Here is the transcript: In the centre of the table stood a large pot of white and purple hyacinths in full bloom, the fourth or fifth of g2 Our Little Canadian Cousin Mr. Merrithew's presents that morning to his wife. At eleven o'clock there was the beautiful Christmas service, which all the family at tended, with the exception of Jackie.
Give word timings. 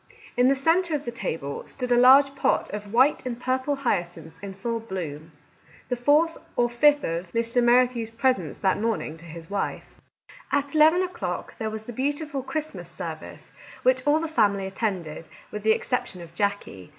In 0.35 0.47
the 0.47 0.55
centre 0.55 0.95
of 0.95 1.05
the 1.05 1.11
table 1.11 1.61
stood 1.67 1.91
a 1.91 1.95
large 1.95 2.33
pot 2.33 2.71
of 2.71 2.91
white 2.91 3.23
and 3.23 3.39
purple 3.39 3.75
hyacinths 3.75 4.39
in 4.39 4.55
full 4.55 4.79
bloom, 4.79 5.31
the 5.89 5.95
fourth 5.95 6.39
or 6.55 6.71
fifth 6.71 7.03
of 7.03 7.05
g2 7.05 7.05
Our 7.05 7.13
Little 7.13 7.29
Canadian 7.35 7.41
Cousin 7.43 7.61
Mr. 7.61 7.65
Merrithew's 7.67 8.09
presents 8.09 8.57
that 8.59 8.81
morning 8.81 9.17
to 9.17 9.25
his 9.25 9.51
wife. 9.51 9.97
At 10.51 10.73
eleven 10.73 11.03
o'clock 11.03 11.55
there 11.59 11.69
was 11.69 11.83
the 11.83 11.93
beautiful 11.93 12.41
Christmas 12.41 12.89
service, 12.89 13.51
which 13.83 14.01
all 14.07 14.17
the 14.19 14.27
family 14.27 14.65
at 14.65 14.75
tended, 14.77 15.29
with 15.51 15.61
the 15.61 15.73
exception 15.73 16.19
of 16.23 16.33
Jackie. 16.33 16.89